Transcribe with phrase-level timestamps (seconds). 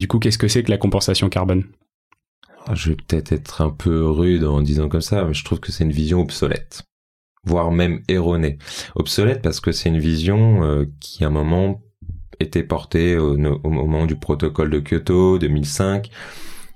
[0.00, 1.64] Du coup, qu'est-ce que c'est que la compensation carbone?
[2.66, 5.58] Ah, Je vais peut-être être un peu rude en disant comme ça, mais je trouve
[5.58, 6.82] que c'est une vision obsolète,
[7.44, 8.58] voire même erronée.
[8.94, 11.82] Obsolète parce que c'est une vision euh, qui, à un moment,
[12.38, 16.10] était portée au, au, moment du protocole de Kyoto 2005,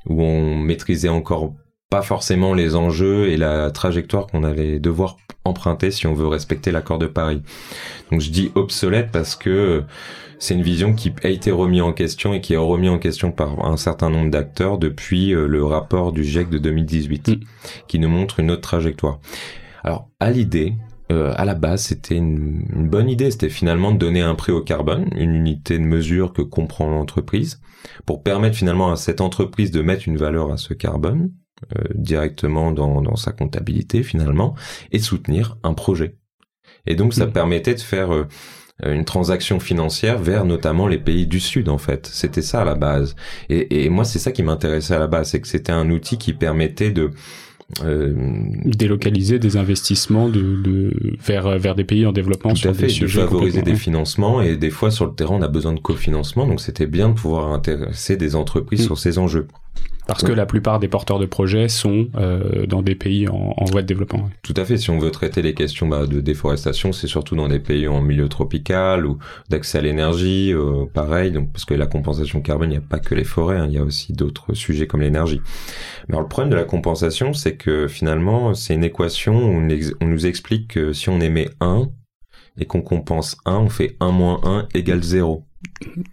[0.06, 1.54] où on maîtrisait encore
[1.92, 6.70] pas forcément les enjeux et la trajectoire qu'on allait devoir emprunter si on veut respecter
[6.72, 7.42] l'accord de Paris.
[8.10, 9.84] Donc je dis obsolète parce que
[10.38, 13.30] c'est une vision qui a été remise en question et qui est remise en question
[13.30, 17.40] par un certain nombre d'acteurs depuis euh, le rapport du GIEC de 2018, mm.
[17.88, 19.20] qui nous montre une autre trajectoire.
[19.84, 20.72] Alors, à l'idée,
[21.12, 23.30] euh, à la base, c'était une, une, bonne idée.
[23.30, 27.60] C'était finalement de donner un prix au carbone, une unité de mesure que comprend l'entreprise,
[28.06, 31.30] pour permettre finalement à cette entreprise de mettre une valeur à ce carbone
[31.78, 34.54] euh, directement dans, dans, sa comptabilité finalement,
[34.90, 36.16] et soutenir un projet.
[36.86, 37.32] Et donc, ça mm.
[37.32, 38.26] permettait de faire euh,
[38.84, 42.06] une transaction financière vers notamment les pays du Sud en fait.
[42.06, 43.14] C'était ça à la base.
[43.48, 46.18] Et, et moi c'est ça qui m'intéressait à la base, c'est que c'était un outil
[46.18, 47.10] qui permettait de
[47.84, 48.12] euh,
[48.64, 53.06] délocaliser des investissements de, de, vers vers des pays en développement tout à fait, de
[53.06, 56.60] favoriser des financements et des fois sur le terrain on a besoin de cofinancement donc
[56.60, 58.84] c'était bien de pouvoir intéresser des entreprises mm.
[58.84, 59.46] sur ces enjeux
[60.12, 63.64] parce que la plupart des porteurs de projets sont euh, dans des pays en, en,
[63.64, 64.28] voie de développement.
[64.42, 64.76] Tout à fait.
[64.76, 68.00] Si on veut traiter les questions bah, de déforestation, c'est surtout dans des pays en
[68.00, 69.18] milieu tropical ou
[69.48, 71.32] d'accès à l'énergie, euh, pareil.
[71.32, 73.74] Donc parce que la compensation carbone, il n'y a pas que les forêts, hein, il
[73.74, 75.40] y a aussi d'autres sujets comme l'énergie.
[76.08, 79.68] Mais alors, le problème de la compensation, c'est que finalement, c'est une équation où on,
[80.00, 81.88] on nous explique que si on émet 1
[82.58, 85.44] et qu'on compense 1, on fait 1 moins 1 égale 0.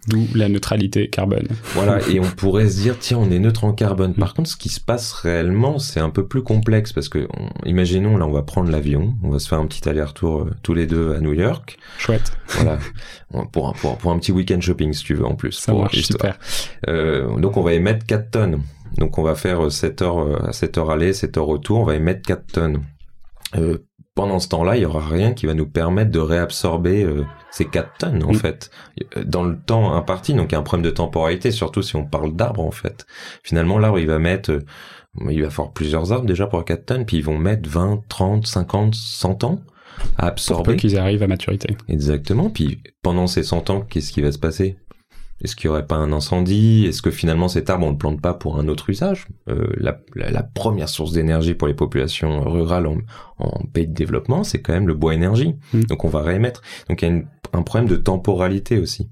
[0.08, 1.46] D'où la neutralité carbone.
[1.74, 4.14] Voilà, et on pourrait se dire, tiens, on est neutre en carbone.
[4.14, 7.28] Par contre, ce qui se passe réellement, c'est un peu plus complexe parce que,
[7.64, 10.74] imaginons, là, on va prendre l'avion, on va se faire un petit aller-retour euh, tous
[10.74, 11.78] les deux à New York.
[11.98, 12.32] Chouette.
[12.48, 12.78] Voilà,
[13.52, 15.52] pour un, pour, pour un petit week-end shopping, si tu veux, en plus.
[15.52, 16.38] Ça marche, super.
[16.88, 18.62] Euh, donc, on va émettre 4 tonnes.
[18.98, 21.94] Donc, on va faire 7 heures, euh, 7 heures aller, 7 heures retour, on va
[21.94, 22.82] émettre 4 tonnes.
[23.56, 23.78] Euh,
[24.14, 27.64] pendant ce temps-là, il y aura rien qui va nous permettre de réabsorber euh, ces
[27.66, 28.34] 4 tonnes en mm.
[28.34, 28.70] fait
[29.24, 30.34] dans le temps imparti.
[30.34, 33.06] Donc il y a un problème de temporalité, surtout si on parle d'arbres en fait.
[33.42, 34.64] Finalement, l'arbre il va mettre, euh,
[35.30, 38.46] il va faire plusieurs arbres déjà pour 4 tonnes, puis ils vont mettre 20, 30,
[38.46, 39.60] 50, 100 ans
[40.18, 40.72] à absorber.
[40.72, 41.76] Pour qu'ils arrivent à maturité.
[41.88, 42.50] Exactement.
[42.50, 44.76] Puis pendant ces 100 ans, qu'est-ce qui va se passer?
[45.42, 46.86] Est-ce qu'il y aurait pas un incendie?
[46.86, 49.26] Est-ce que finalement cet arbre on le plante pas pour un autre usage?
[49.48, 52.98] Euh, la, la, première source d'énergie pour les populations rurales en,
[53.38, 55.54] en, pays de développement, c'est quand même le bois énergie.
[55.72, 55.84] Mmh.
[55.84, 56.62] Donc on va réémettre.
[56.88, 59.08] Donc il y a un problème de temporalité aussi.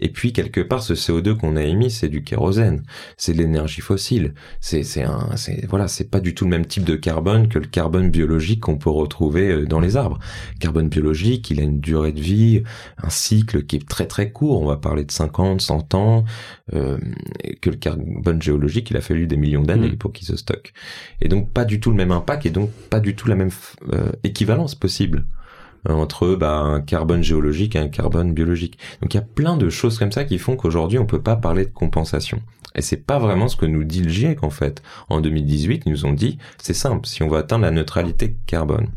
[0.00, 2.82] Et puis quelque part ce CO2 qu'on a émis, c'est du kérosène,
[3.16, 4.34] c'est de l'énergie fossile.
[4.60, 7.58] C'est c'est un c'est voilà, c'est pas du tout le même type de carbone que
[7.58, 10.18] le carbone biologique qu'on peut retrouver euh, dans les arbres.
[10.60, 12.62] carbone biologique, il a une durée de vie,
[13.02, 14.60] un cycle qui est très très court.
[14.62, 16.24] On va parler de 50 100 ans,
[16.74, 16.98] euh,
[17.60, 19.98] que le carbone géologique, il a fallu des millions d'années mm.
[19.98, 20.72] pour qu'il se stocke.
[21.20, 23.50] Et donc pas du tout le même impact et donc pas du tout la même
[23.92, 25.26] euh, équivalence possible
[25.94, 28.78] entre bah, un carbone géologique et un carbone biologique.
[29.02, 31.36] Donc il y a plein de choses comme ça qui font qu'aujourd'hui on peut pas
[31.36, 32.40] parler de compensation.
[32.74, 34.82] Et c'est pas vraiment ce que nous dit le GIEC en fait.
[35.08, 38.88] En 2018, ils nous ont dit c'est simple, si on veut atteindre la neutralité carbone,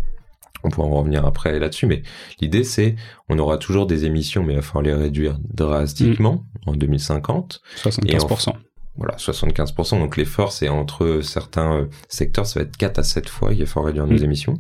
[0.64, 2.04] on pourra en revenir après là-dessus, mais
[2.40, 2.96] l'idée c'est,
[3.30, 6.70] on aura toujours des émissions, mais il va falloir les réduire drastiquement mm.
[6.70, 7.62] en 2050.
[7.84, 8.54] 75%.
[8.96, 10.00] Voilà, 75%.
[10.00, 13.60] Donc l'effort, c'est entre certains euh, secteurs, ça va être 4 à 7 fois, il
[13.60, 14.24] va falloir réduire nos mm.
[14.24, 14.58] émissions.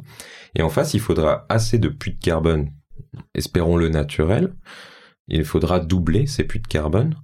[0.55, 2.71] Et en face, il faudra assez de puits de carbone,
[3.35, 4.53] espérons le naturel.
[5.27, 7.15] Il faudra doubler ces puits de carbone,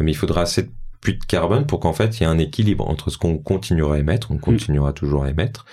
[0.00, 0.70] mais il faudra assez de
[1.00, 3.96] puits de carbone pour qu'en fait il y ait un équilibre entre ce qu'on continuera
[3.96, 4.40] à émettre, on mm.
[4.40, 5.64] continuera toujours à émettre,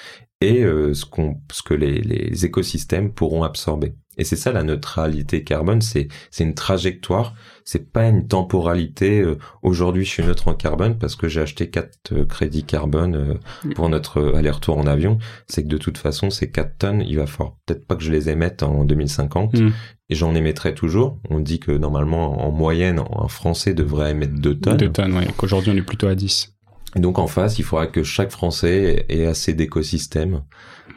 [0.41, 3.95] et euh, ce, qu'on, ce que les, les, écosystèmes pourront absorber.
[4.17, 7.33] Et c'est ça la neutralité carbone, c'est, c'est une trajectoire,
[7.63, 9.21] c'est pas une temporalité.
[9.21, 13.39] Euh, aujourd'hui, je suis neutre en carbone parce que j'ai acheté quatre euh, crédits carbone
[13.75, 15.17] pour notre aller-retour en avion.
[15.47, 18.11] C'est que de toute façon, ces 4 tonnes, il va falloir peut-être pas que je
[18.11, 19.53] les émette en 2050.
[19.53, 19.71] Mm.
[20.09, 21.19] Et j'en émettrai toujours.
[21.29, 24.77] On dit que normalement, en moyenne, un Français devrait émettre 2 tonnes.
[24.77, 25.25] 2 tonnes, oui.
[25.37, 26.55] Qu'aujourd'hui, on est plutôt à 10.
[26.95, 30.43] Et donc en face, il faudra que chaque Français ait assez d'écosystèmes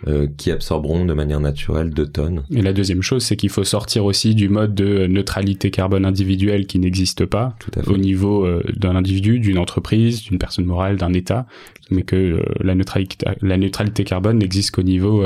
[0.06, 2.44] euh, qui absorberont de manière naturelle 2 tonnes.
[2.52, 6.66] Et la deuxième chose, c'est qu'il faut sortir aussi du mode de neutralité carbone individuelle
[6.66, 7.56] qui n'existe pas
[7.88, 11.46] au niveau euh, d'un individu, d'une entreprise, d'une personne morale, d'un État,
[11.90, 15.24] mais que euh, la, neutralité, la neutralité carbone n'existe qu'au niveau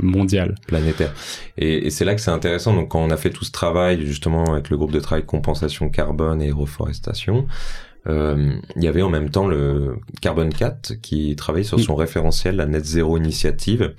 [0.00, 0.54] mondial.
[0.68, 1.12] Planétaire.
[1.58, 2.74] Et, et c'est là que c'est intéressant.
[2.74, 5.88] Donc quand on a fait tout ce travail justement avec le groupe de travail compensation
[5.88, 7.48] carbone et reforestation,
[8.06, 12.56] euh, il y avait en même temps le Carbon 4 qui travaille sur son référentiel,
[12.56, 13.94] la Net Zero Initiative,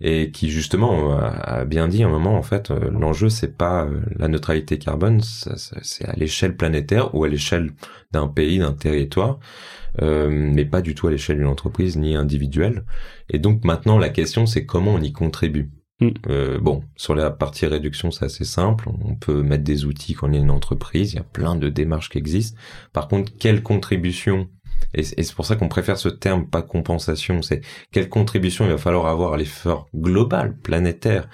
[0.00, 3.84] et qui justement a bien dit à un moment en fait euh, l'enjeu c'est pas
[3.84, 7.70] euh, la neutralité carbone c'est à l'échelle planétaire ou à l'échelle
[8.10, 9.38] d'un pays d'un territoire
[10.00, 12.84] euh, mais pas du tout à l'échelle d'une entreprise ni individuelle.
[13.28, 15.70] Et donc maintenant la question c'est comment on y contribue
[16.06, 16.14] mm.
[16.28, 18.88] euh, bon, sur la partie réduction, c'est assez simple.
[19.04, 21.12] On peut mettre des outils quand on est une entreprise.
[21.12, 22.58] Il y a plein de démarches qui existent.
[22.92, 24.48] Par contre, quelle contribution
[24.94, 27.42] et, c'est pour ça qu'on préfère ce terme, pas compensation.
[27.42, 27.62] C'est
[27.92, 31.28] quelle contribution il va falloir avoir à l'effort global, planétaire,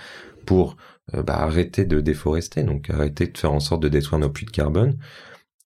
[0.46, 0.76] pour
[1.14, 4.46] euh, bah, arrêter de déforester, donc arrêter de faire en sorte de détruire nos puits
[4.46, 4.98] de carbone,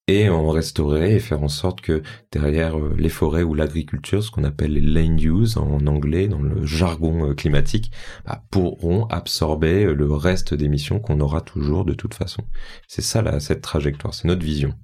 [0.08, 2.02] et en restaurer et faire en sorte que
[2.32, 6.43] derrière euh, les forêts ou l'agriculture, ce qu'on appelle les land use en anglais, dans
[6.43, 7.93] le jargon euh, climatique,
[8.26, 12.44] bah, pourront absorber le reste d'émissions qu'on aura toujours de toute façon.
[12.88, 14.75] C'est ça là, cette trajectoire, c'est notre vision.